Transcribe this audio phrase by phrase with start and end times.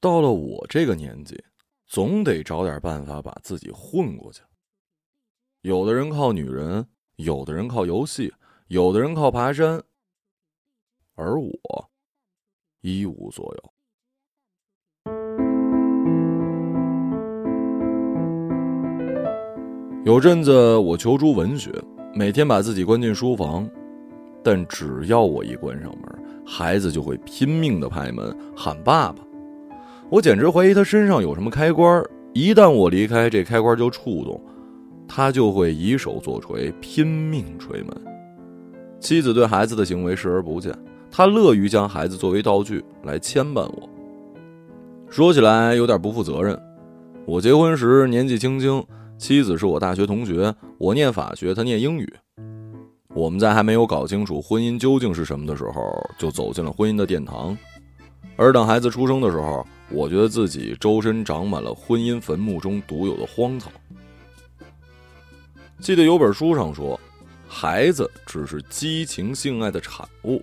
[0.00, 1.42] 到了我这个年纪，
[1.86, 4.40] 总得找点办法把自己混过去。
[5.62, 6.86] 有的人靠女人，
[7.16, 8.32] 有的人靠游戏，
[8.68, 9.82] 有的人靠爬山，
[11.16, 11.90] 而我
[12.80, 13.72] 一无所有。
[20.04, 21.72] 有阵子我求助文学，
[22.14, 23.68] 每天把自己关进书房，
[24.44, 29.27] 但只要我一关上门，孩子就会拼命的拍门喊爸爸。
[30.10, 34.40] 我简直怀疑他身上有什么开关，一旦我离开，这开关就触动，
[35.06, 37.94] 他就会以手作锤，拼命捶门。
[38.98, 40.74] 妻子对孩子的行为视而不见，
[41.10, 43.88] 他乐于将孩子作为道具来牵绊我。
[45.10, 46.58] 说起来有点不负责任，
[47.26, 48.82] 我结婚时年纪轻轻。
[49.18, 52.10] 妻子是我大学同学，我念法学，他念英语。
[53.14, 55.82] 我们在还没有搞清楚婚姻究竟是什么的时候，
[56.16, 57.54] 就走进了婚姻的殿堂。
[58.36, 63.70] 而等孩子出生的时候，我觉得自己周身长满了婚姻坟墓中独有的荒草。
[65.80, 66.98] 记得有本书上说，
[67.46, 70.42] 孩子只是激情性爱的产物。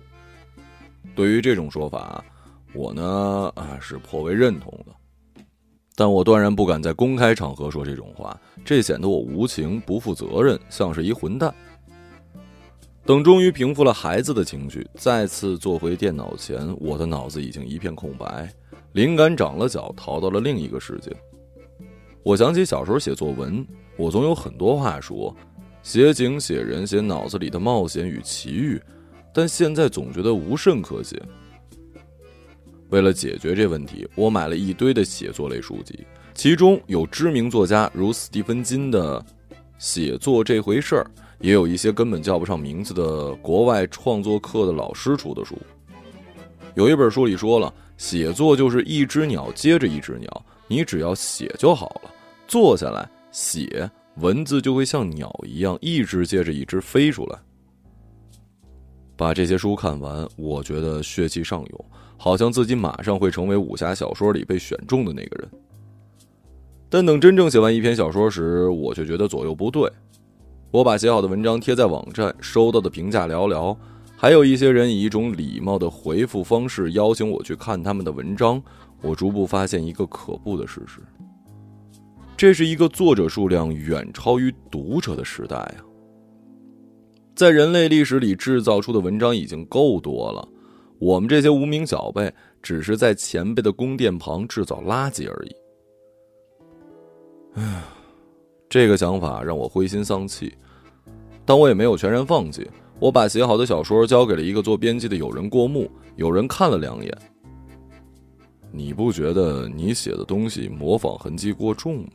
[1.14, 2.24] 对于这种说法，
[2.72, 4.92] 我呢啊是颇为认同的。
[5.94, 11.54] 但我断然不敢在公开场合说这种话，这显得我无情、不负责任，像是一混蛋。
[13.04, 18.52] 等终于平复了孩子的情绪，再次坐回电脑前，我的脑子已经一片空白，
[18.96, 21.14] 灵感长了脚，逃到了另一个世界。
[22.22, 23.62] 我想起小时候写作文，
[23.98, 25.36] 我总有很多话说，
[25.82, 28.80] 写景、写人、写脑子里的冒险与奇遇，
[29.34, 31.22] 但现在总觉得无甚可写。
[32.88, 39.20] 为了解决这问题，我买了一堆的写作类书籍，其中有知名作家如斯蒂芬金的
[39.76, 45.54] 《写作这回事儿》，也有一些根本叫不上名字的国外创作课的老师出的书。
[46.74, 52.10] 有一本书里说了，写作就是一只鸟接着一只鸟，你只要写就好了，
[52.46, 57.38] 坐下来写，文字就会像鸟一样一只接着一只飞出来。
[59.16, 61.84] 把这些书看完，我觉得血气上涌。
[62.18, 65.50] 好像自己马上会成为武侠小说里被选中的那个人，
[66.88, 69.86] 但等真正写完一篇小说时，我却觉得左右不对。
[70.70, 73.76] 我把写好的文章贴在网站，收到的评价寥寥，
[74.16, 78.62] 还有一些人以一种礼貌的回复方式邀请我去看他们的文章。
[79.02, 81.00] 我逐步发现一个可怖的事实：
[82.34, 85.84] 这是一个作者数量远超于读者的时代啊！
[87.34, 90.48] 在人类历史里制造出的文章已经够多了。
[90.98, 95.56] 我们这些无名小辈，只是在前辈的宫殿旁制造垃圾而已。
[97.56, 97.82] 唉，
[98.70, 100.54] 这个想法让我灰心丧气，
[101.44, 102.66] 但我也没有全然放弃。
[102.98, 107.18] 我把写好的小说交给了一个做编辑的友人过目，友人看了两眼。
[108.72, 112.10] 你不觉得你写的东西模仿痕迹过重吗？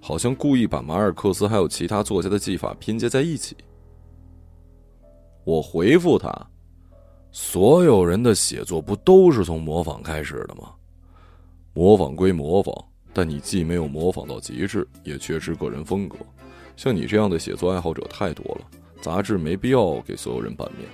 [0.00, 3.56] 好像故意把马尔克斯还有其他作家的技法拼接在一起。
[5.44, 6.30] 我回复他。
[7.30, 10.70] 所有人的写作不都是从模仿开始的吗？
[11.72, 12.74] 模仿归模仿，
[13.12, 16.16] 但你既没有模仿到极致，也缺失个人风格。
[16.76, 18.66] 像你这样的写作爱好者太多了，
[19.02, 20.88] 杂志没必要给所有人版面。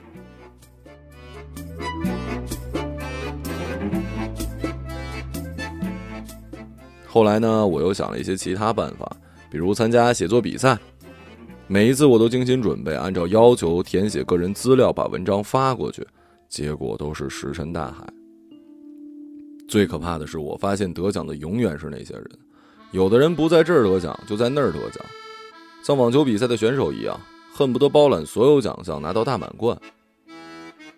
[7.06, 9.16] 后来呢，我又想了一些其他办法，
[9.50, 10.78] 比如参加写作比赛。
[11.66, 16.06] 每一次我都精心准备，按照要求填写个人资料，把文章发过去。
[16.48, 18.06] 结果都是石沉大海。
[19.68, 22.30] 最可怕的是，我发现得奖的永远是那些人，
[22.90, 25.04] 有的人不在这儿得奖，就在那儿得奖，
[25.82, 27.20] 像网球比赛的选手一样，
[27.58, 29.76] 恨不得包揽所有奖项，拿到大满贯。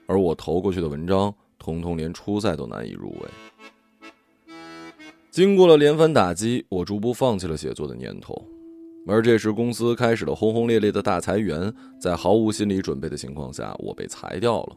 [0.04, 4.54] 而我投过去的文章，通通连初赛都难以入围。
[5.31, 8.44] 经过了连番打击，我逐步放弃了写作的念头。
[9.06, 14.77] 而这时，公司开始了轰轰烈烈的大裁员，在毫无心理准备的情况下，我被裁掉了。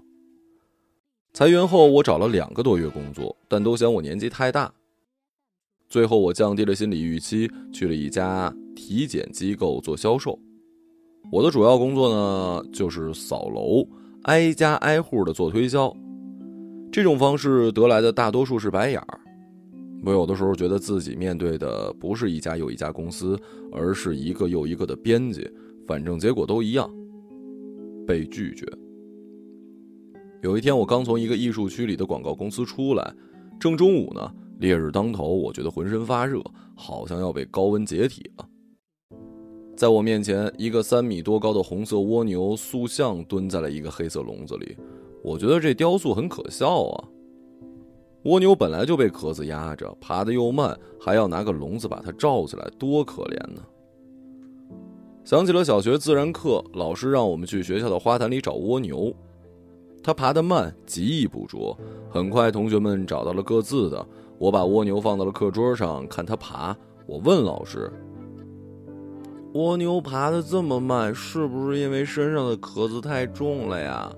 [1.33, 4.73] 裁员后，我找了两个多月工作，但都嫌我年纪太大。
[5.89, 10.39] 最后，我降低了心理预期，去了一家体检机构做销售。
[11.33, 13.83] 我的主要工作呢，就是扫楼，
[14.25, 15.91] 挨家挨户的做推销。
[16.91, 19.19] 这种方式得来的大多数是白眼儿。
[20.05, 23.35] 我有的时候觉得自己面对的不是一家又一家公司，
[23.71, 25.49] 而是一个又一个的编辑，
[25.87, 26.87] 反正结果都一样，
[28.05, 28.63] 被拒绝。
[30.43, 33.11] 有一天，我刚从一个艺术区里的广告公司出来，
[33.59, 36.39] 正中午呢，烈日当头，我觉得浑身发热，
[36.75, 38.47] 好像要被高温解体了。
[39.75, 44.77] 在我面前，一个三米多高的红色蜗牛塑像蹲在了一个黑色笼子里，
[45.23, 47.09] 我觉得这雕塑很可笑啊。
[48.23, 53.61] 蜗牛本来就被壳子压着，爬得又慢，还要拿个笼子把它罩起来，多可怜呢！
[55.25, 59.13] 想起了小学自然课，老师让我们去学校的花坛里找蜗牛。
[60.03, 61.77] 它爬得慢，极易捕捉。
[62.09, 64.05] 很快，同学们找到了各自的。
[64.37, 66.77] 我把蜗牛放到了课桌上，看它爬。
[67.05, 67.91] 我问老师
[69.53, 74.11] ：“蜗牛爬得这么慢，是不是因为身上的壳子太重了呀？”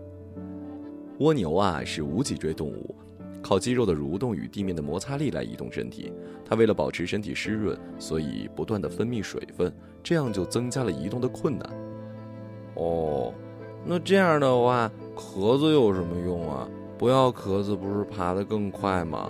[1.19, 2.95] 蜗牛啊，是无脊椎动物。
[3.41, 6.11] 靠肌肉的蠕动与地面的摩擦力来移动身体。
[6.45, 9.71] 它为了保持身体湿润，所以不断的分泌水分，
[10.01, 11.69] 这样就增加了移动的困难。
[12.75, 13.33] 哦，
[13.85, 16.67] 那这样的话，壳子有什么用啊？
[16.97, 19.29] 不要壳子不是爬得更快吗？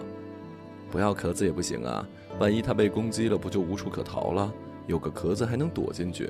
[0.91, 2.07] 不要壳子也不行啊，
[2.39, 4.53] 万一它被攻击了，不就无处可逃了？
[4.87, 6.29] 有个壳子还能躲进去。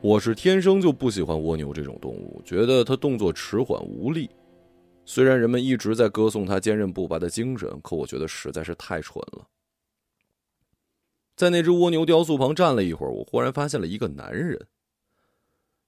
[0.00, 4.30] 我是天生就不喜欢蜗牛这种动物，觉得它动作迟缓无力。
[5.04, 9.46] 虽然人们一直在歌颂它坚韧不拔的精神，可我觉得实在是太蠢了。
[11.36, 14.66] 在那只蜗牛雕塑旁站了一会儿，我忽然发现了一个男人。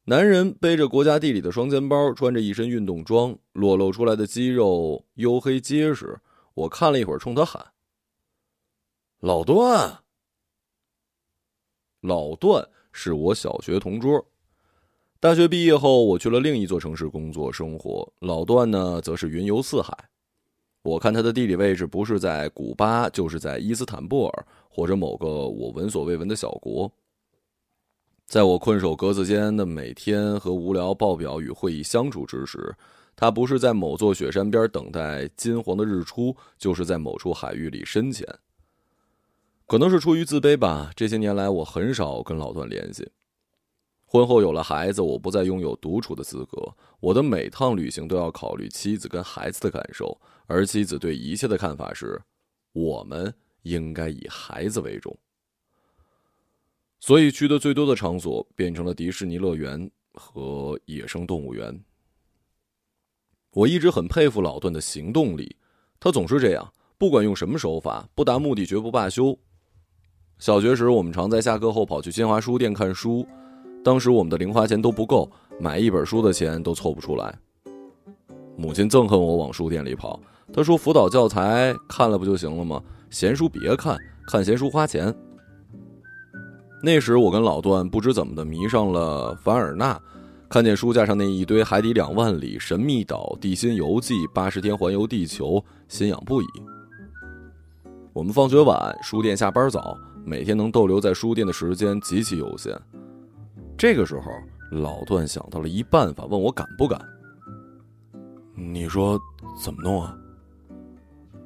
[0.04, 6.18] 男人背着国家地理的双肩包，穿着一身运动装，裸露出来的肌肉黝黑结实。
[6.54, 7.64] 我看了一会儿，冲他喊
[9.20, 10.02] ：“老段，
[12.00, 14.26] 老段。”是我小学同桌，
[15.20, 18.12] 大学毕业后，我去了另一座城市工作生活。
[18.18, 19.96] 老段呢，则是云游四海。
[20.82, 26.90] 我看他的地理位置不是在古巴，就是在伊斯坦布尔或者某个我闻所未闻的小国。
[28.30, 32.72] 在我困守格子间的每天和无聊报表与会议相处之时，
[33.16, 38.24] 他不是在某座雪山边等待金黄的日出，就是在某处海域里深潜。
[39.66, 43.10] 可能是出于自卑吧，这些年来我很少跟老段联系。
[44.04, 46.72] 婚后有了孩子，我不再拥有独处的资格。
[47.00, 50.16] 我的每趟旅行都要考虑妻子跟孩子的感受，
[50.46, 52.22] 而妻子对一切的看法是：
[52.74, 55.18] 我们应该以孩子为重。
[57.00, 61.82] 所以去的最多的场所变成了迪士尼乐园和野生动物园。
[63.52, 65.56] 我一直很佩服老段的行动力，
[65.98, 69.36] 他总是这样，不管用什么手法，不达目的绝不罢休。
[70.38, 73.26] 小学时，我们常在下课后跑去新华书店看书。
[73.82, 77.38] 当时我们的零花钱都不够，买一本书的钱都凑不出来。
[78.56, 80.20] 母亲憎恨我往书店里跑，
[80.52, 82.82] 她说：“辅导教材看了不就行了吗？
[83.10, 85.14] 闲书别看，看闲书花钱。”
[86.82, 90.00] 那时我跟老段不知怎么的迷上了凡尔纳，
[90.48, 95.56] 看见书架上那一堆《海底两万里》《神秘岛》《地心游记》《八十天环游地球》，
[95.88, 96.46] 心痒不已。
[98.12, 99.96] 我们放学晚，书店下班早。
[100.24, 102.78] 每天能逗留在书店的时间极其有限。
[103.76, 104.30] 这个时候，
[104.70, 107.00] 老段想到了一办法，问我敢不敢。
[108.54, 109.18] 你说
[109.62, 110.16] 怎么弄啊？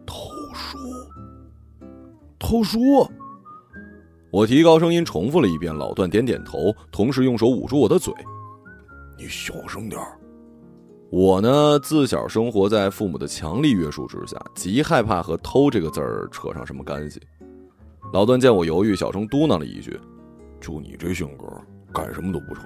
[0.04, 0.16] 偷
[0.52, 0.78] 书，
[2.38, 2.78] 偷书！
[4.34, 8.12] 我提高声音重复了一遍，老段点点头，同时用手捂住我的嘴。
[9.16, 10.19] 你小声点儿
[11.08, 17.22] 我呢，自小生活在父母的强力约束之下，极害怕和“偷”这个字儿扯上什么干系。
[18.12, 19.96] 老段见我犹豫，小声嘟囔了一句
[20.60, 21.46] ：“就你这性格，
[21.92, 22.64] 干什么都不成。”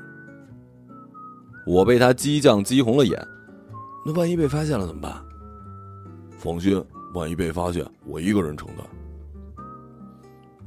[1.68, 3.22] 我被他激将激红了眼。
[4.06, 5.22] 那万一被发现了怎么办？
[6.30, 6.82] 放心，
[7.12, 8.86] 万一被发现，我一个人承担。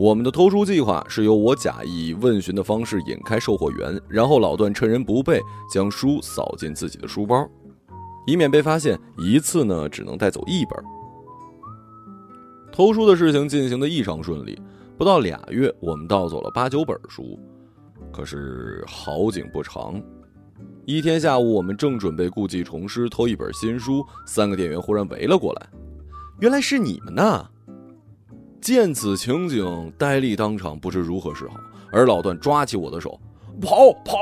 [0.01, 5.39] 我们的偷书计划是由我假意问询的方式引开售货员，然后老段趁人不备
[5.72, 7.48] 将书扫进自己的书包，
[8.25, 9.00] 以免被发现。
[9.20, 10.84] 一次呢，只能带走一本。
[12.72, 14.60] 偷书的事情进行的异常顺利。
[14.98, 17.39] 不到俩月，我们盗走了八九本书。
[18.12, 20.01] 可是好景不长，
[20.88, 25.70] 一天下午，我们正准备故技重施偷一本新书，三个店员忽然围了过来。
[26.39, 27.48] 原来是你们呐！
[28.62, 31.56] 见此情景，呆立当场，不知如何是好。
[31.91, 33.20] 而老段抓起我的手，
[33.60, 34.15] 跑跑。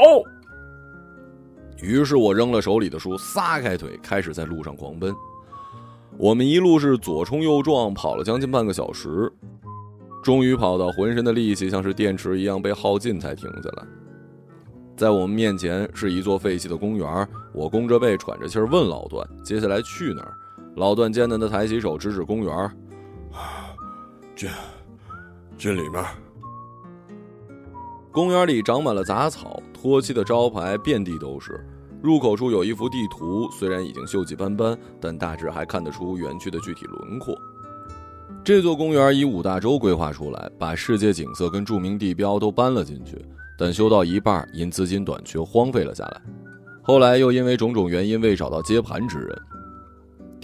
[1.81, 5.13] 于是我扔了手里的书，撒开腿，开始在路上狂奔。
[6.17, 9.31] 我们一路是左冲右撞，跑了将近半个小时。
[10.21, 13.83] 终于跑到浑身的力气像是电池一样被耗尽，才停下来。
[14.97, 20.33] 在我们面前是一座废弃的公园，我弓着背喘着气儿问老段：“接下来去哪儿？”
[20.75, 22.71] 老段艰难地抬起手指指公园
[24.39, 24.49] ：“进，
[25.57, 26.01] 进里面。”
[28.09, 31.59] 公园里长满了杂草，脱漆的招牌遍地都是。
[32.01, 37.35] 入口处有一幅地图，虽然已经锈迹斑斑，但大致还看得出园区的具体轮廓。
[38.41, 43.17] 这座公园以五大洲规划出来，把世界景色跟著名地标都搬了进去，
[43.57, 46.21] 但修到一半因资金短缺荒废了下来。
[46.81, 49.41] 后来又因为种种原因未找到接盘之人。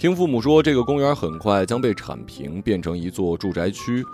[0.06, 4.04] 听父母说，这个公园很快将被铲平，变成一座住宅区。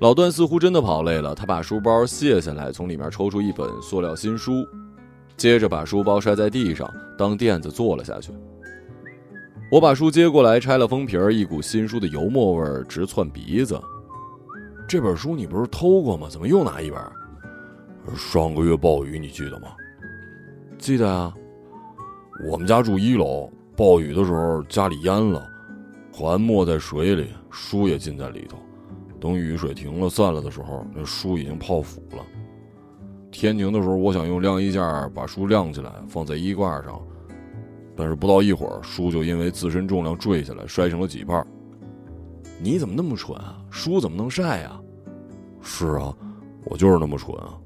[0.00, 4.52] 老段似乎真的跑累了，他把书包卸下来，从里面抽出一本塑料新书，
[5.34, 8.32] 接着把书包摔在地上当垫子坐了下去。
[9.70, 13.80] 我把书接过来，拆了封皮儿，一股新书的油墨味直窜鼻子。
[14.86, 16.28] 这本书你不是偷过吗？
[16.30, 17.00] 怎么又拿一本？
[18.14, 19.68] 上个月暴雨，你记得吗？
[20.76, 21.32] 记得啊。
[22.46, 23.50] 我们家住一楼，
[23.82, 25.44] 暴雨的时候家里淹了，
[26.12, 28.56] 船没在水里，书也浸在里头。
[29.18, 32.24] 等雨水停了散了的时候，那书已经泡腐了。
[33.32, 37.02] 天晴的时候，我想用晾衣架把书晾起来，放在衣挂上。
[37.96, 41.44] 但是不到一会儿，书就因为自身重量坠下来，摔成了几瓣。
[42.60, 43.58] 你怎么那么蠢啊？
[43.68, 44.80] 书怎么能晒呀？
[45.60, 46.16] 是啊，
[46.66, 47.58] 我就是那么蠢啊。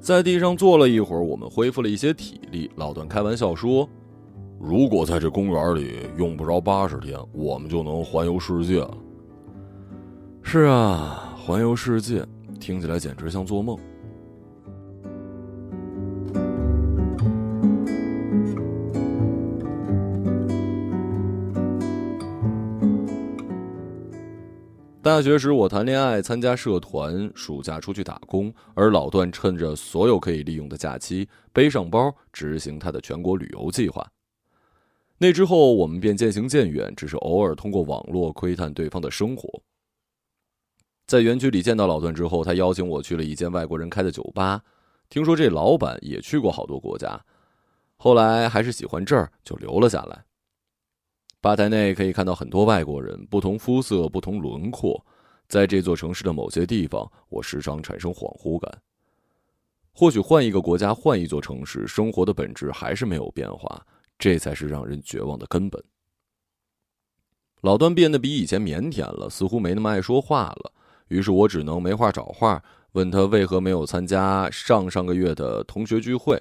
[0.00, 2.68] 在地上坐了一会儿，我们恢复了一些体力。
[2.74, 3.88] 老段开玩笑说
[4.64, 8.96] ：“如果在这公园里用不着八十天，我们就能环游世界了。”
[10.40, 12.24] 是啊，环游世界
[12.60, 13.76] 听起来简直像做梦。
[25.02, 34.06] 大学时，我谈恋爱，参加社团，暑假出去打工，而老段趁着所有可以利用的假期，背上包执行他的全国旅游计划。
[35.18, 39.62] 那之后，我们便渐行渐远，只是偶尔通过网络窥探对方的生活。
[41.06, 44.62] 在园区里见到老段之后，他邀请我去了一间外国人开的酒吧，
[45.08, 47.24] 听说这老板也去过好多国家，
[47.96, 50.24] 后来还是喜欢这儿，就留了下来。
[51.40, 55.04] 吧台内可以看到很多外国人，不同肤色、不同轮廓。
[55.48, 58.80] 在这座城市的某些地方，我时常产生恍惚感。
[59.92, 63.84] 或许换一个国家、换一座城市，生活的本质还是没有变化，
[64.22, 65.82] 这才是让人绝望的根本。
[67.62, 70.72] 老段变得比以前腼腆了，似乎没那么爱说话了。
[71.08, 72.62] 于是我只能没话找话，
[72.92, 76.40] 问他为何没有参加上上个月的同学聚会。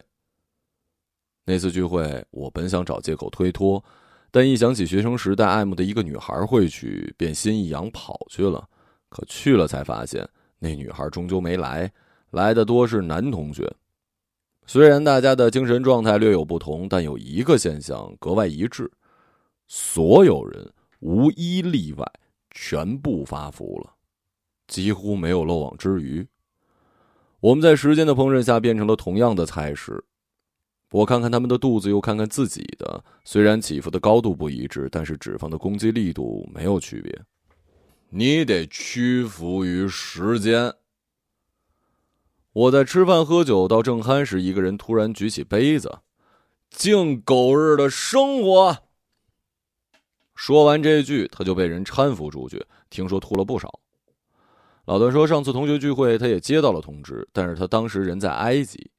[1.45, 3.83] 那次聚会，我本想找借口推脱。
[4.29, 8.69] 但一想起学生时代爱慕的一个女孩会去，便心一痒跑去了。
[9.09, 11.91] 可去了才发现，那女孩终究没来，
[12.29, 13.75] 来的多是男同学。
[14.71, 18.89] 虽然大家的精神状态略有不同，但有一个现象格外一致：
[19.67, 22.09] 所有人无一例外
[22.51, 23.93] 全部发福了，
[24.69, 26.25] 几乎没有漏网之鱼。
[27.41, 30.01] 我们在时间的烹饪下变成了同样的菜式。
[30.91, 33.03] 我看看他们的肚子，又看看自己的。
[33.25, 37.13] 虽然起伏的高度不一致，但是脂肪的攻击力度没有区别。
[38.07, 40.73] 你得屈服于时间。
[42.53, 45.99] 我在吃饭喝酒到正酣时，一个人突然举起杯子，
[46.69, 48.77] 敬狗日的生活。
[50.35, 53.79] 说完这句，他就被人搀扶出去，听说吐了不少。
[54.85, 58.91] 老段说，上次同学聚会，他也接到了通知，但是他当时人在埃及。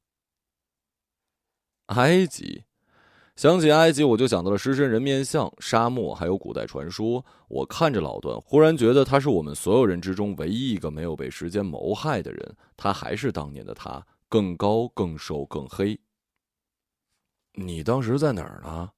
[1.87, 2.63] 埃及，
[3.35, 7.25] 想起埃及，我就想到了狮身人面像、沙漠，还有古代传说。
[7.47, 12.55] 我看着老段，忽然觉得他是我们所有人之中唯一一个没有被时间谋害的人。
[12.77, 15.99] 他还是当年的他，更高、更瘦、更黑。
[17.55, 18.91] 你当时在哪儿呢？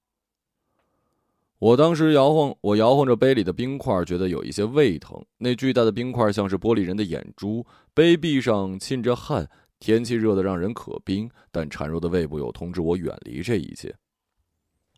[1.57, 5.25] 我当时摇晃，我摇晃着杯里的冰块，觉得有一些胃疼。
[5.37, 9.49] 那巨大的冰块像是玻璃人的眼珠，杯壁上沁着汗。
[9.79, 13.95] 天气热的让人可冰，但孱弱的胃部又通知我远离这一切。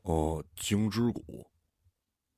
[0.08, 1.46] 哦，鲸之谷，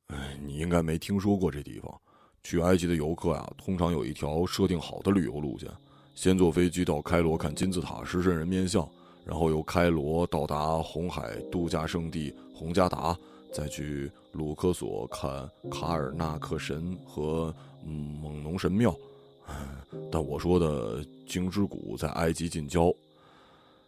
[0.08, 2.02] 哎，你应该没听说过这地方。
[2.42, 5.70] 去埃及的游客啊，通常有一条设定好的旅游路线：
[6.16, 8.90] 先坐飞机到开罗看金字塔狮身人面像，
[9.24, 13.16] 然后由开罗到达红海度假胜地洪加达，
[13.54, 17.54] 再去卢克索看卡尔纳克神和
[17.86, 18.96] 蒙农神庙。
[20.12, 22.92] 但我说的鲸之谷在埃及近郊，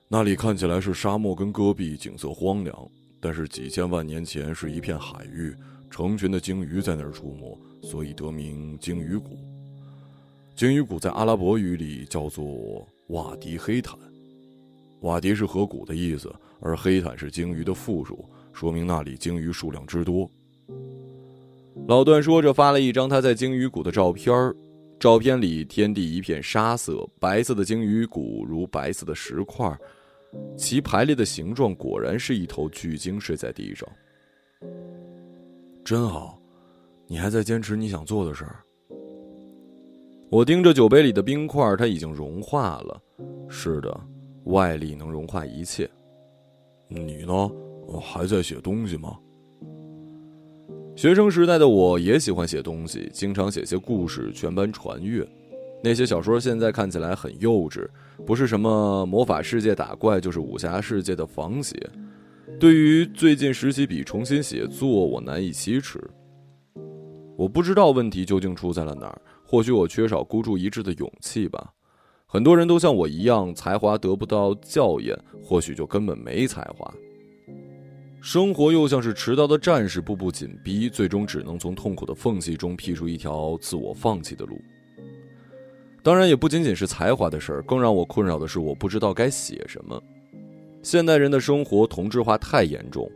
[0.07, 2.87] 那里看起来是沙漠跟戈壁，景色荒凉。
[3.21, 5.55] 但是几千万年前是一片海域，
[5.89, 9.37] 成群的鲸鱼在那儿出没，所以得名鲸鱼谷。
[10.55, 13.97] 鲸鱼谷在阿拉伯语里叫做瓦迪黑坦，
[15.01, 20.29] 瓦迪是河谷的意思，而黑坦是鲸鱼的复数，说明那里鲸鱼数量之多。
[21.87, 24.55] 老段说着发了一张他在鲸鱼谷的照片儿。
[24.99, 29.75] 照片里，天地一片沙色，白色的鲸鱼骨如白色的石块，
[30.57, 33.87] 其排列的形状果然是一头巨鲸睡在地上。
[35.83, 36.39] 真好，
[37.07, 38.63] 你还在坚持你想做的事儿？
[40.29, 43.01] 我盯着酒杯里的冰块，它已经融化了。
[43.49, 44.01] 是的，
[44.45, 45.89] 外力能融化一切。
[46.87, 47.51] 你呢？
[47.99, 49.17] 还在写东西吗？
[50.95, 55.27] 学生时代的我也喜欢写东西，经常写些故事，全班传阅。
[55.83, 57.87] 那些小说现在看起来很幼稚，
[58.25, 61.75] 不是什么魔法世界打怪，就是武侠世界的仿写。
[62.59, 65.99] 对于最近拾起笔重新写作，我难以启齿。
[67.35, 71.73] 我不知道问题究竟出在了哪儿，或许我缺少孤注一掷的勇气吧。
[72.27, 76.93] 很多人都像我一样，才华得不到校验，或许就根本没才华。
[78.21, 84.61] 生活又像是持刀的战士，步步紧逼，最终只能从痛苦的缝隙中辟出一条自我放弃的路。
[86.03, 90.01] 当然，也不仅仅是才华的事儿，更让我困扰的是，我不知道该写什么。
[90.81, 93.07] 现代人的生活同质化太严重，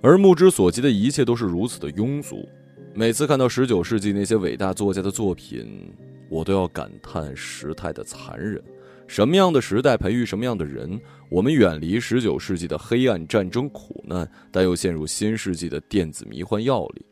[0.00, 2.48] 而目之所及的一切都是如此的庸俗。
[2.92, 5.92] 每次看到十九世纪那些伟大作家的作品，
[6.28, 8.60] 我都要感叹时态的残忍。
[9.06, 11.00] 什么样的时代培育什么样的人？
[11.28, 17.06] 我们远离十九世纪的黑暗战争苦难，但又陷入新世纪的电子迷幻药里。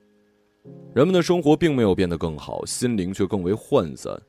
[0.94, 4.20] 人们的生活并没有变得更好，心灵却更为涣散。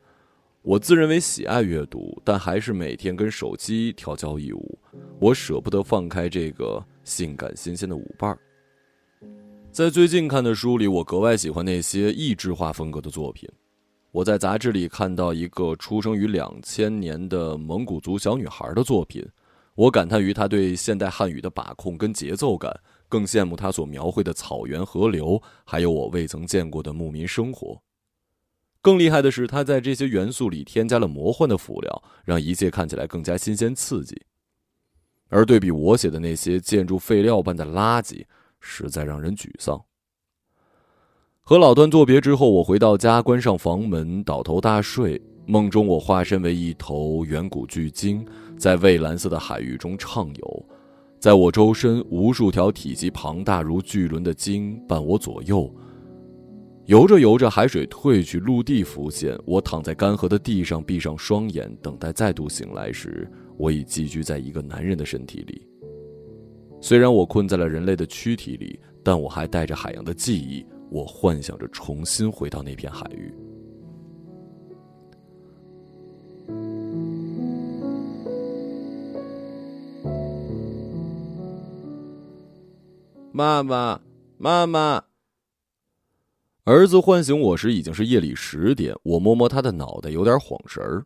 [0.63, 4.77] 我自认为喜爱阅读，但还是每天跟手机跳交谊舞。
[5.20, 8.38] 我舍不得放开这个性感新鲜的舞伴儿。
[9.72, 13.50] 在最近看的书里，我格外喜欢那些异质化风格的作品。
[14.12, 19.27] 我在杂志里看到一个出生于两千年的蒙古族小女孩的作品，
[19.74, 22.72] 我感叹于她对现代汉语的把控跟节奏感，
[23.10, 27.82] 更羡慕她所描绘的草原、河流，还有我未曾见过的牧民生活。
[28.81, 34.19] 更厉害的是，他在这些元素里添加了魔幻的辅料，让一切看起来更加新鲜刺激。
[35.29, 38.25] 而对比我写的那些建筑废料般的垃圾，
[38.59, 39.81] 实在让人沮丧。
[41.39, 45.21] 和老段作别之后，我回到家，关上房门，倒头大睡。
[45.45, 48.25] 梦中，我化身为一头远古巨鲸，
[48.57, 50.65] 在蔚蓝色的海域中畅游。
[51.19, 55.73] 在我周身，无数条体积庞大如巨轮的鲸伴我左右。
[56.91, 59.34] 游着游着，海水退去，陆地浮现。
[59.45, 63.25] 我躺在干涸的地上，闭上双眼，等待再度醒来时，
[63.56, 65.65] 我已寄居在一个男人的身体里。
[66.82, 70.65] 虽然我困在了人类的躯体里，但我还带着海洋的记忆。
[70.89, 73.34] 我幻想着重新回到那片海域。
[83.32, 84.01] 妈妈，
[84.38, 85.11] 妈妈。
[86.63, 91.04] 儿子唤醒我时已经是夜里十点，我摸摸他的脑袋，有点晃神儿。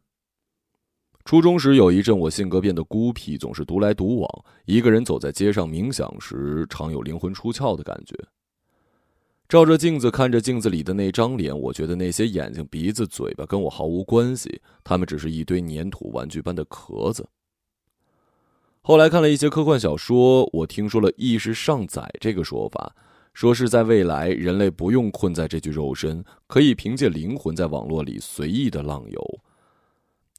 [1.24, 8.15] 初中时有一阵，我性格变得孤僻，总是独来独往，一个人走在街上冥想时，常有灵魂出窍的感觉。
[9.48, 17.28] 照着镜子，看着镜子里的那张脸，我觉得那些眼睛、鼻子、嘴巴跟我毫无关系，他们只是一堆粘土玩具般的壳子。
[18.82, 22.94] 后来看了一些科幻小说，我听说了“意识上载”这个说法。
[23.36, 29.39] 说是在未来，人类不用困在这具肉身，可以凭借灵魂在网络里随意的浪游。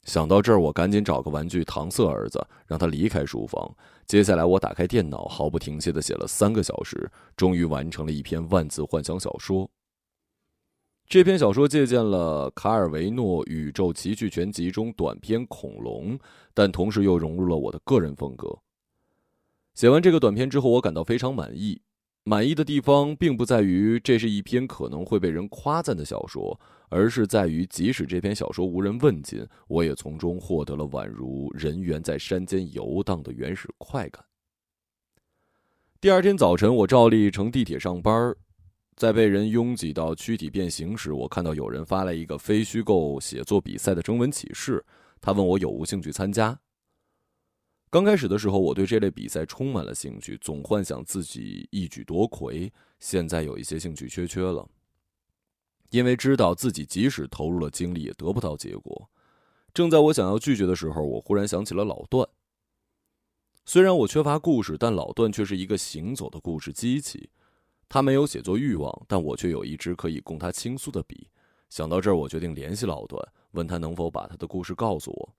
[0.03, 3.71] 想到这儿，我赶紧找个玩具搪塞儿子，让他离开书房。
[4.07, 9.69] 接下来，我打开电脑，毫不停歇的写了三个小时，终于完成了一篇万字幻想小说。
[11.07, 16.17] 这篇小说借鉴了卡尔维诺《宇宙奇趣全集》中短篇《恐龙》，
[16.51, 18.57] 但同时又融入了我的个人风格。
[19.75, 21.79] 写完这个短篇之后，我感到非常满意。
[22.27, 26.59] 满意的地方并不在于这是一篇可能会被人夸赞的小说，
[26.89, 34.21] 而是在于即使这篇小说无人问津，我也从中获得了宛如人猿在山间游荡的原始快感。
[36.01, 38.35] 第二天早晨，我照例乘地铁上班，
[38.97, 44.83] 在被人拥挤到躯体变形时，我看到有人发来一个非虚构写作比赛的征文启事，
[45.21, 46.59] 他问我有无兴趣参加。
[47.89, 52.71] 刚开始的时候，我对这类比赛充满了兴趣，总幻想自己一举夺魁。
[52.99, 54.67] 现在有一些兴趣缺缺了，
[55.91, 59.09] 因为知道自己即使投入了精力，也得不到结果。
[59.73, 62.27] 正在我想要拒绝的时候，我忽然想起了老段。
[63.63, 67.29] 虽然我缺乏故事，但老段却是一个行走的故事机器。
[67.87, 71.29] 他没有写作欲望，但我却有一支可以供他倾诉的笔。
[71.69, 75.35] 想到这儿，我决定联系老段，问他能否把他的故事告诉我。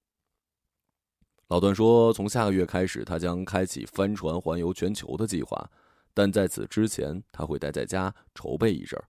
[1.48, 5.70] 老段说：“从下个月开始，他将开启帆船环游全球的计划，
[6.12, 9.04] 但在此之前，他会待在家筹备一阵儿。”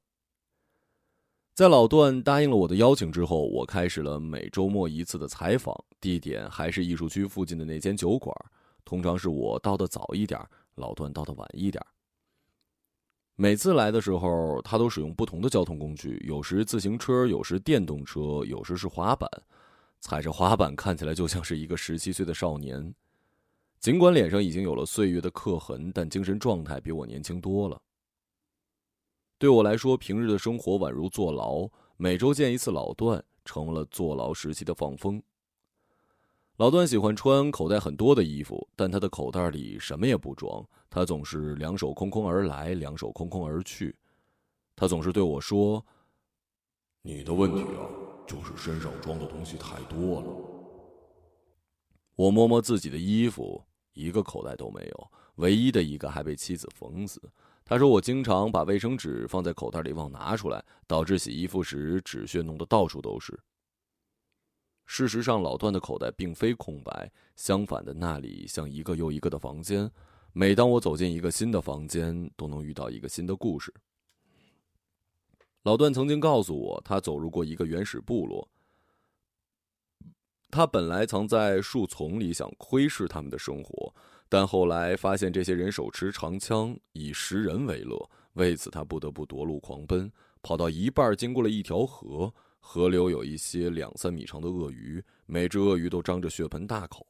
[1.54, 8.34] 在老段答应了我的邀请之后，我开始了每周末一次的采访，地点还是艺术区附近的那间酒馆。
[8.86, 10.40] 通常是我到的早一点，
[10.76, 11.86] 老段到的晚一点。
[13.36, 19.30] 每次来的时候，他都使用不同的交通工具，有时自行车，有时电动车，有时是滑板。
[20.00, 22.94] 踩着滑板看起来就像是一个十七岁的少年，
[23.80, 27.80] 尽管脸上已经有了岁月的刻痕，但精神状态比我年轻多了。
[29.38, 35.22] 对我来说，平日的生活宛如坐牢，每周见一次老段，成了坐牢时期的放风。
[36.58, 40.62] 老段喜欢穿口袋很多的衣服，但他的口袋里什么也不装。
[40.90, 43.96] 他总是两手空空而来，两手空空而去。
[44.76, 45.86] 他总是对我说
[47.02, 47.88] ：“你的问题啊，
[48.30, 50.28] 就是身上装的东西太多了。”
[52.16, 53.64] 我摸摸自己的衣服，
[53.94, 57.20] 一个口袋都没有，唯一的一个还被妻子缝死。
[57.66, 63.40] 他说我经常把卫生纸放在口袋里忘拿出来，导致洗衣服时纸屑弄得到处都是。
[64.86, 69.90] 事实上，老段的口袋并非空白，相反的，那里像一个又一个的房间。
[70.34, 73.74] 每当我走进一个新的房间，都能遇到一个新的故事。
[75.64, 78.50] 老段曾经告诉我，他走入过一个原始部落。
[80.50, 83.94] 他本来藏在树丛里，想窥视他们的生活，
[84.28, 88.10] 但后来发现这些人手持长枪，以食人为乐。
[88.34, 92.34] 为此，他不得不夺路狂奔，跑到一半，经过了一条河。
[92.62, 97.06] 河流有一些两三米长的鳄鱼，每只鳄鱼都张着血盆大口。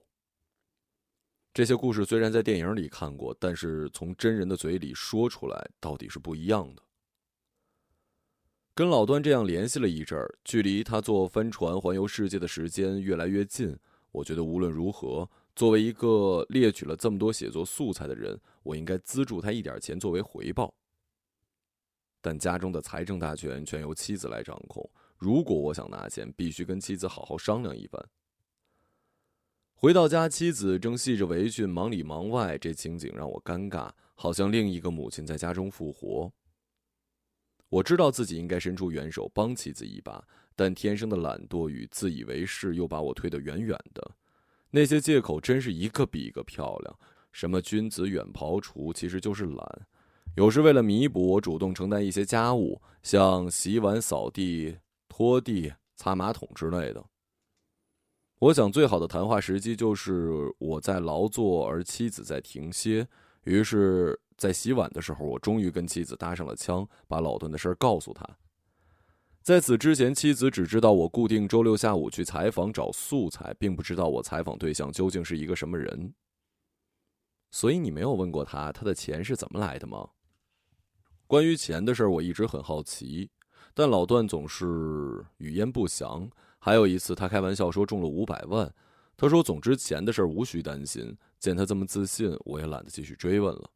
[1.54, 6.84] 这些故事虽然在电影里看过，但是从真人的嘴里说出来，到底是不一样的。
[8.80, 13.78] 跟老段这样联系了一阵儿，距离他坐帆船环游世界的时间越来越近。
[14.14, 20.74] 我觉得无论如何，作为一个猎取了这么多写作素材的人，我应该资助他一点钱作为回报。
[22.22, 24.90] 但家中的财政大权全由妻子来掌控。
[25.18, 28.02] 如果我想拿钱，必须跟妻子好好商量一番。
[29.74, 36.32] 回到家，妻子正系着围裙，忙里忙外，这情景让我尴尬，好像另一个母亲在家中复活。
[37.70, 40.24] 我知道自己应该伸出援手帮妻子一把，
[40.56, 44.12] 但天生的懒惰与自以为是又把我推得远远的。
[44.72, 47.00] 那些借口真是一个比一个漂亮，
[47.32, 49.88] 什么君子远庖厨，其实就是懒。
[50.36, 54.78] 有时为了弥补，我主动承担一些家务，像洗碗、扫地。
[55.12, 57.04] 拖地、擦马桶之类的。
[58.40, 63.06] 我想，最好的谈话时机就是我在劳作，而妻子在停歇。
[63.44, 68.26] 于是，在洗碗的时候，我终于跟妻子搭上了腔，把老段的事儿告诉他。
[69.42, 76.14] 在此之前，妻子只知道我固定周六下午去采访找素材，并不知道我采访对象究竟是一个什么人。
[77.52, 80.10] 所以，你没有问过他，他的钱是怎么来的吗？
[81.28, 83.30] 关于钱的事儿，我一直很好奇。
[83.74, 86.30] 但老段总是语焉不详。
[86.60, 88.74] 还有一次，他开玩笑说中了五百万。
[89.16, 93.70] 他说：“总之，钱的事无需担心。”见他这么自信，我也懒得继续追问了。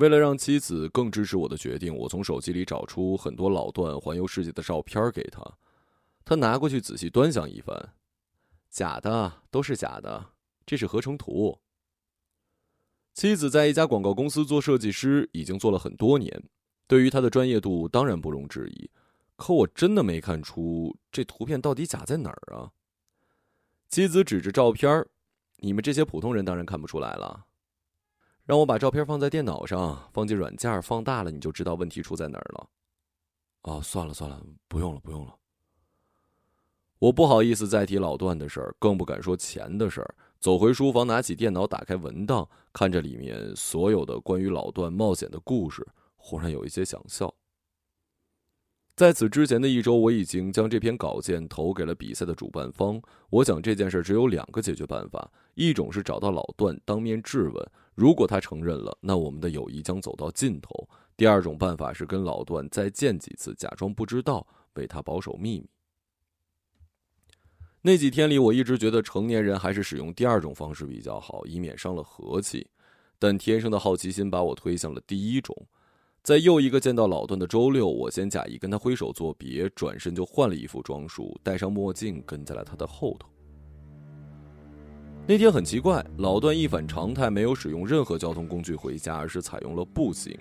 [0.00, 5.42] 为了让妻子更支持我的决定，我从手机里找出很多老段环游世界的照片给他。
[6.24, 7.92] 他拿过去仔细端详一番，
[8.70, 10.30] 假的，都是假的，
[10.64, 11.58] 这是合成图。
[13.12, 16.42] 妻子在一家广告公司做设计师，已经做了很多年。
[16.86, 18.90] 对于他的专业度，当然不容置疑。
[19.36, 22.72] 可我真的没看出这图片到底假在哪儿啊！
[23.90, 25.06] 妻子指着照片
[25.58, 27.44] 你们这些普通人当然看不出来了。
[28.50, 32.68] 让我把照片放在电脑上，放进软件放大了，你就知道问题出在哪儿了。
[33.62, 35.32] 哦，算了算了，不用了不用了。
[36.98, 40.14] 我不好意思再提老段的事儿，更不敢说钱的事儿。
[40.40, 45.86] 走回书房，拿起电脑，打开文档，看着里面所有的关于老段冒险的故事。
[46.16, 47.32] 忽然有一些想笑。
[49.00, 53.00] 在此之前的一周，我已经将这篇稿件投给了比赛的主办方。
[53.30, 60.86] 我想这件事只有两个解决办法：一种是找到老段当面质问，如果他承认了，那我们的友谊将走到尽头；
[61.16, 65.70] 第二种办法是跟老段再见几次，假装不知道，为他保守秘密。
[67.80, 72.68] 那几天里，我一直觉得成年人还是使用第二种方式比较好，以免伤了和气。
[73.18, 75.56] 但天生的好奇心把我推向了第一种。
[76.22, 83.26] 在又一个见到老段的周六，我先假意跟他挥手作别，转身就换了一副装束，戴上墨镜，跟在了他的后头。
[85.26, 90.38] 那天很奇怪，老段一反常态，没有使用任何交通工具回家，而是采用了步行。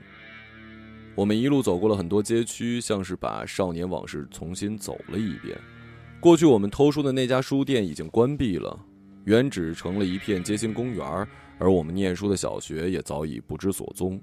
[1.15, 5.57] 我们一路走过了很多街区，像是把少年往事重新走了一遍。
[6.19, 8.77] 过去我们偷书的那家书店已经关闭了，
[9.23, 11.05] 原址成了一片街心公园，
[11.57, 14.19] 而我们念书的小学也早已不知所踪。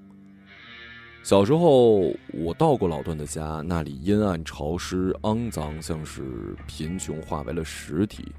[1.27, 8.33] 小时候，我到过老段的家，那里阴暗、潮湿、肮脏，像是贫穷化为了实体。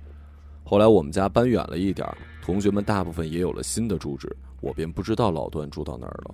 [0.64, 2.08] 后来我们家搬远了一点
[2.42, 6.34] 同学们大部分也有了新的住址，我便不知道老段住到哪儿了。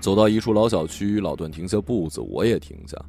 [0.00, 3.02] 走到一处老小区，老段停下步子，我也停下。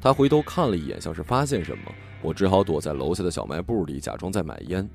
[0.00, 4.88] 他回头看了一眼，像是发现什么，我只好躲在楼下的小卖部里，假装在买烟。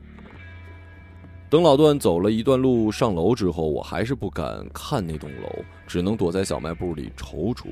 [1.52, 5.50] 等老段走了一段路上楼之后，我还是不敢看那栋楼，
[5.86, 7.66] 只能躲在小卖部里踌躇。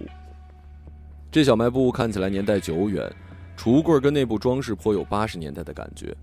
[1.31, 3.09] 这小卖部看起来年代久远，
[3.57, 6.13] 橱柜跟内部装饰颇有八十年代的感觉。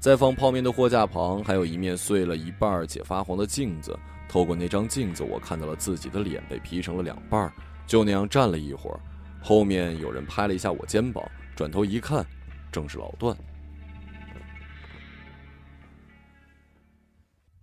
[0.00, 3.94] 在放泡面的货架旁，还有一面碎了一半且发黄的镜子。
[4.26, 7.52] 透过那张镜子，我看到了自己的脸被劈成了两半
[7.86, 8.98] 就那样站了一会儿，
[9.42, 11.22] 后面有人拍了一下我肩膀，
[11.54, 12.24] 转头一看，
[12.72, 13.36] 正是老段。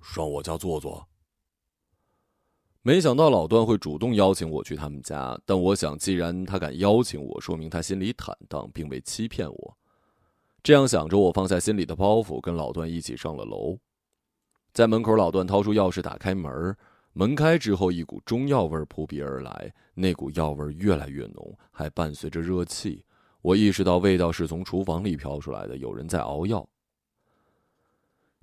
[0.02, 1.08] 上我家坐坐。
[2.82, 9.78] 没想到老段会主动邀请我去他们家，但我想，既然他敢邀请我，说明他心里坦荡，并未欺骗我。
[10.64, 13.78] 这样想着，我放下心里的包袱，跟老段一起上了楼。
[14.74, 16.76] 在门口，老段掏出钥匙打开门，
[17.14, 23.04] 门开之后，一股中药味扑鼻而来，那股药味越来越浓，还伴随着热气。
[23.42, 26.68] 我意识到味道是从厨房里飘出来的，有人在熬药。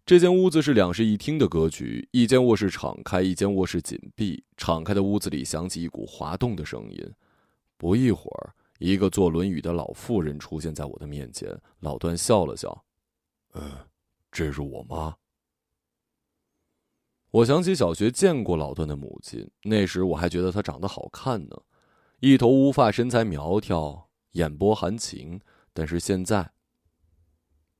[0.06, 4.44] 这间屋子是两室一厅的格局，一间卧室敞开，一间卧室紧闭。
[4.56, 7.12] 敞开的屋子里响起一股滑动的声音。
[7.76, 8.54] 不一会儿。
[8.78, 12.84] 一个坐轮椅的老妇人出现在我的面前，老段笑了笑
[13.54, 13.72] ：“嗯，
[14.30, 15.16] 这是我妈。”
[17.32, 21.56] 我想起小学见过老段的母亲，那时我还觉得她长得好看呢，
[22.20, 25.40] 一头乌发，身材苗条，眼波含情。
[25.72, 26.52] 但是现在，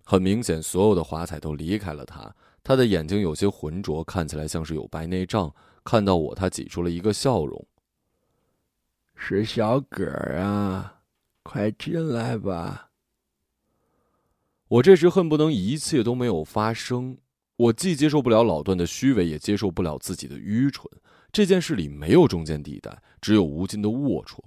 [0.09, 2.33] 很明显，所有的华彩都离开了他。
[2.63, 5.53] 他的眼睛有些浑浊，看起来像是有白内障。
[5.83, 7.67] 看到我，他挤出了一个笑容。
[9.17, 10.07] 是小葛
[10.39, 11.01] 啊，
[11.43, 12.91] 快进来吧。
[14.69, 17.19] 我这时恨不能一切都没有发生。
[17.57, 20.89] 我既接受不了老段的虚伪，也接受不了自己的愚蠢。
[21.33, 24.39] 这件事里没有中间地带，只有无尽的龌龊。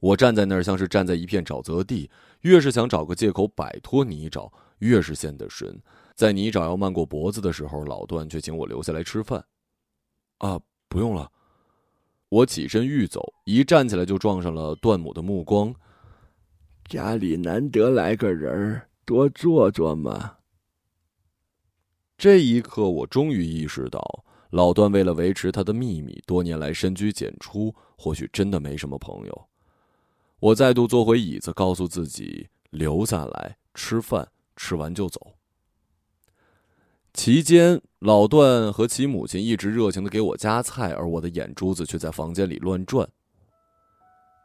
[0.00, 2.10] 我站在那儿，像是站在一片沼泽地，
[2.40, 5.80] 越是想找个借口摆脱泥沼，越是陷得深。
[6.14, 9.44] 在泥沼要漫过脖子的时候，老段却请我留下来吃饭。
[10.38, 10.58] 啊，
[10.88, 11.30] 不用了。
[12.30, 15.74] 我起身欲走，一站起来就撞上了段母的目光。
[16.88, 20.38] 家里难得来个人，多坐坐嘛。
[22.16, 29.49] 这一刻，我终于意识到，老段为了维持他的秘密，多年来深居简出，或许真的没什么朋友。
[30.40, 34.26] 我再度坐回椅子，告诉自己留下来吃饭，
[34.56, 35.34] 吃完就走。
[37.12, 43.06] 期间，老段和其母亲一直热情的给我夹菜，而我的眼珠子却在房间里乱转。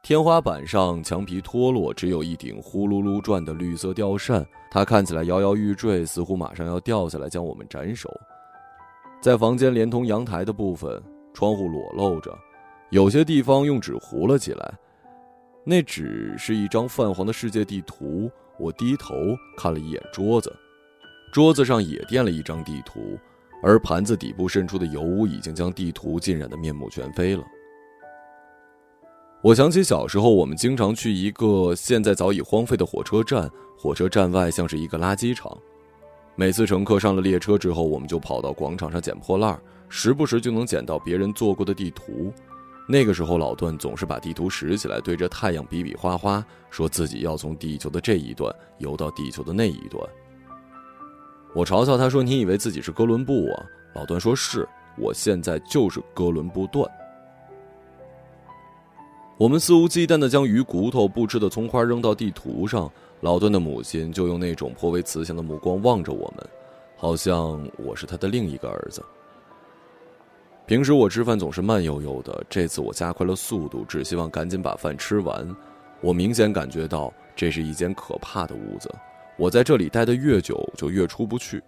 [0.03, 8.11] 天花板上墙皮脱落，只有一顶呼噜噜转的绿色吊扇，它看起来摇摇欲坠，似乎马上要掉下来将我们斩首。
[9.21, 11.01] 在房间连同阳台的部分，
[11.33, 12.37] 窗户裸露着，
[12.89, 14.77] 有些地方用纸糊了起来。
[15.65, 18.31] 那只是一张泛黄的世界地图。
[18.57, 19.13] 我低头
[19.57, 20.55] 看了一眼桌子。
[21.33, 23.19] 桌子上也垫了一张地图，
[23.61, 27.43] 而盘子底部渗出的油污已经将地图浸染的面目全非了。
[29.41, 35.51] 我想起小时候，我们经常去一个现在早已荒废的火车站，火车站外像是一个垃圾场。
[36.35, 42.31] 每次乘客上了列车之后，我们就跑到广场上捡破烂，时不时就能捡到别人做过的地图。
[42.87, 50.07] 那个时候，老段总是把地图拾起来，对着太阳比比划划，说自己要从地球的这一端游到地球的那一端。
[51.55, 54.67] 我嘲笑他说：“你以为自己是哥伦布啊？”老段说：“是，
[54.97, 56.89] 我现在就是哥伦布段。”
[59.37, 66.47] 我们肆无忌惮的将鱼骨头、不吃的葱花扔到地图上，老段的母亲就用那种颇为慈祥的目光望着我们，
[66.95, 69.03] 好像我是他的另一个儿子。
[70.67, 75.47] 平时我吃饭总是慢悠悠的，这次我加快了速度，只希望赶紧把饭吃完。
[76.01, 78.89] 我明显感觉到这是一间可怕的屋子。
[79.37, 81.61] 我在这里待得越久，就越出不去。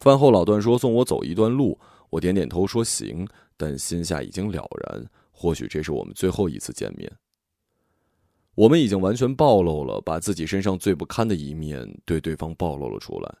[0.00, 1.78] 饭后，老段说送我走一段路，
[2.10, 7.10] 我点点头说行，但心下已经了然，或许这是我们最后一次见面。
[8.54, 13.34] 我们已经完全暴露了，把自己身上最不堪的一面对对方暴露了出来。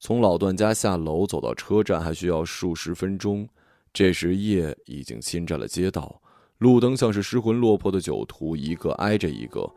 [0.00, 3.48] 从老段家下楼走到车站还需要数十分钟，
[3.92, 6.20] 这时夜已经侵占了街道，
[6.58, 9.68] 路灯像是失魂落魄的酒徒，一个挨着一个。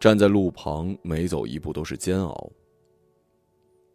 [0.00, 2.50] 站在路旁，每走一步都是煎熬。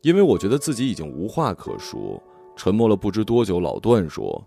[0.03, 2.21] 因为我觉得自己已经无话可说，
[2.56, 3.60] 沉默了不知多久。
[3.60, 4.41] 老段说：“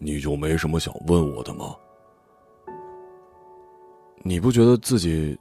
[0.00, 1.74] 你就没什么想问我的吗？
[4.22, 5.38] 你不觉得自己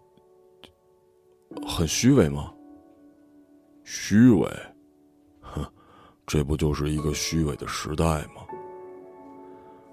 [1.67, 2.53] 很虚伪吗？
[3.93, 4.49] 虚伪？
[5.41, 5.61] 哼，
[6.25, 8.41] 这不就是一个虚伪的时代吗？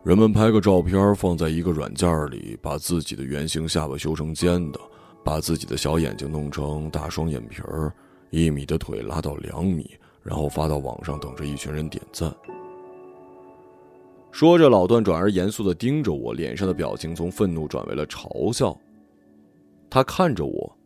[0.04, 4.78] 人们拍个照片放在一个软件里，把自己的圆形下巴修成尖的，
[5.24, 7.92] 把自己的小眼睛弄成大双眼皮儿，
[8.30, 9.90] 一米的腿拉到两米，
[10.22, 12.32] 然后发到网上，等着一群人点赞。
[14.30, 18.78] 说着，老段转而严肃的盯着我，脸上的表情从愤怒转为了嘲笑。
[19.90, 20.78] 他看着我，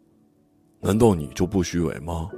[0.81, 2.31] 难道你就不虚伪吗？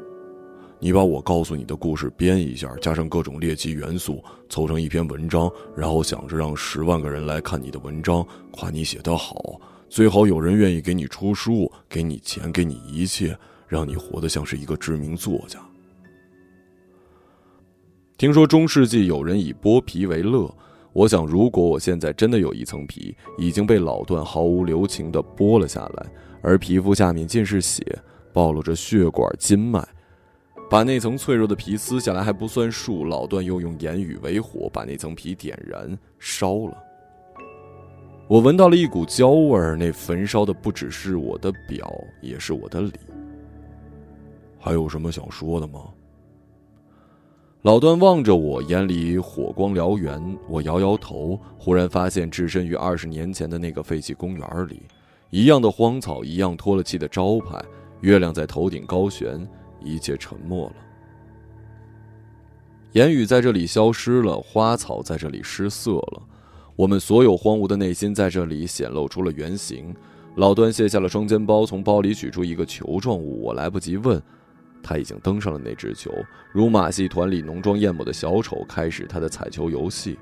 [0.84, 13.34] 你把我告诉你的故事编一下，加上各种猎奇元素，凑成一篇文章，然后想着让十万个人来看你的文章，夸你写得好，最好有人愿意给你出书，给你钱，给你一切，
[13.66, 15.58] 让你活得像是一个知名作家。
[18.18, 20.54] 听说中世纪有人以剥皮为乐，
[20.92, 26.06] 我想如果我现在真的有一层皮，已经被老段毫无留情地剥了下来，
[26.42, 27.82] 而皮肤下面尽是血，
[28.34, 29.82] 暴露着血管、筋脉。
[30.70, 36.76] 把那层脆弱的皮撕下来还不算数，老段又用言语为火，把那层皮点燃烧了。
[38.26, 42.92] 我闻到了一股焦味儿，那焚烧的不只是我的表，也是我的里。
[44.58, 45.84] 还有什么想说的吗？
[47.62, 50.38] 老段望着我，眼里火光燎原。
[50.48, 54.82] 我摇摇头，忽然发现置身于二十年前的那个废弃公园里，
[55.30, 57.62] 一样的荒草，一样脱了漆的招牌，
[58.00, 59.46] 月亮在头顶高悬。
[59.84, 60.74] 一切沉默了，
[62.92, 66.22] 言语在这里消失了，花草在这里失色了，
[66.74, 69.94] 我们所有荒芜的内心在这里显露出了原形。
[70.36, 74.20] 老段卸下了双肩包，从包里取出一个球状物，我来不及问，
[74.82, 76.12] 他已经登上了那只球，
[76.52, 80.18] 如马戏团里浓妆艳抹的小丑，开始他的彩球游戏。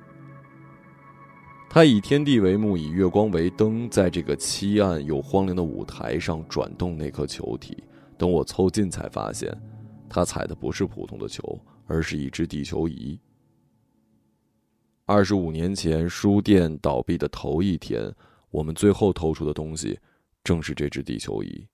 [1.71, 7.83] 他以天地为幕，以月光为灯，在这个漆暗又荒凉的舞台上转动那颗球体。
[8.23, 9.53] 等我凑近，才发现，
[10.09, 11.43] 他踩的不是普通的球，
[11.89, 13.19] 而是一只地球仪。
[15.07, 18.15] 二十五年前，书店倒闭的头一天，
[18.53, 19.99] 我们最后偷出的东西，
[20.45, 21.67] 正是这只地球仪。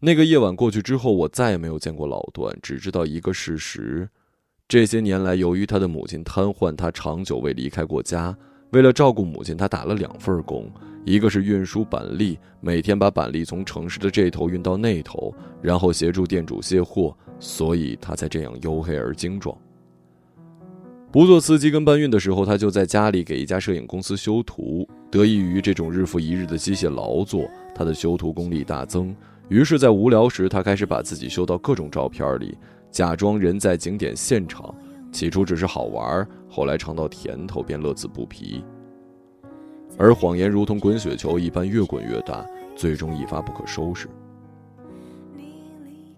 [0.00, 4.08] 那个夜晚过去之后，我再也没有见过老段，只知道一个事实：
[4.66, 8.34] 这些年来，由于他的母亲瘫痪，他长久未离开过家。
[8.70, 10.72] 为了照顾母亲，他打了两份工。
[11.04, 19.56] 一个是运输板栗，每天把板栗从城市的这头运到那头，然后协助店主卸货，所以他才这样黝黑而精壮。
[21.12, 24.88] 不做司机跟搬运的时候，他就在家里给一家摄影公司修图。
[25.10, 29.14] 得益于这种日复一日的机械劳作，他的修图功力大增。
[29.48, 32.58] 于是，在无聊时，他开始把自己修到各种照片里，
[32.90, 34.74] 假装人在景点现场。
[35.12, 38.64] 起初只是好玩，后来尝到甜头，便乐此不疲。
[39.96, 44.08] 而谎言如同滚雪球一般越滚越大，最终一发不可收拾。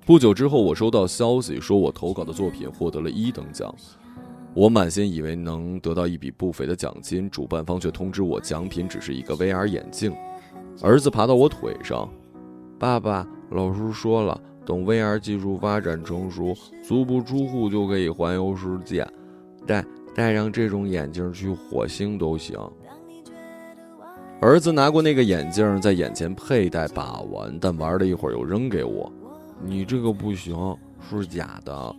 [0.05, 3.75] 不久之后，我收到消息说我投稿的作品获得了一等奖，
[4.55, 10.15] 我满心以为能得到一笔不菲的奖金，主办方却通知我奖品只是一个 VR 眼镜。
[10.81, 12.09] 儿子爬到我腿上，
[12.79, 19.07] 爸爸，老师说了，等 VR 技术发展成熟，足不出户就可以环游世界，
[19.67, 19.85] 戴
[20.15, 22.57] 戴上这种眼镜去火星都行。
[24.41, 29.11] 儿子拿过那个眼镜，在眼前佩戴把玩，但玩了一会儿又扔给我。
[29.65, 30.55] 你这个不行，
[31.09, 31.97] 是假的。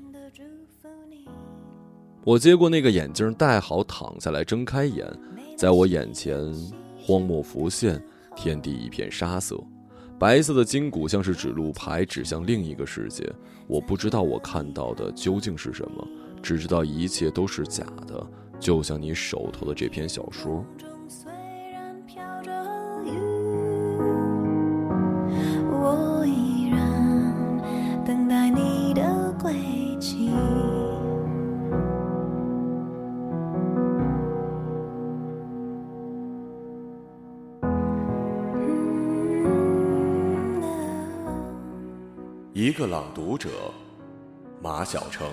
[2.24, 5.08] 我接过那个眼镜，戴好，躺下来，睁开眼，
[5.58, 6.38] 在我眼前
[7.00, 8.02] 荒漠浮现，
[8.36, 9.60] 天地一片沙色，
[10.20, 13.28] 白色的筋骨像是指路牌，指向另一个世界。
[13.66, 16.08] 我不知道我看到的究竟是什么，
[16.42, 18.26] 只知道一切都是假的，
[18.60, 20.64] 就像你手头的这篇小说。
[42.68, 43.50] 一个朗读者，
[44.62, 45.32] 马晓成。